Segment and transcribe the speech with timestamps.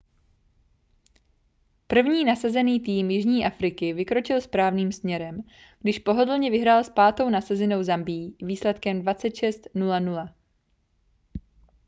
[1.87, 5.41] první nasazený tým jižní afriky vykročil správným směrem
[5.79, 10.29] když pohodlně vyhrál s pátou nasazenou zambií výsledkem 26-00